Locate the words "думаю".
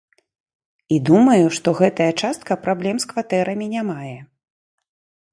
1.09-1.43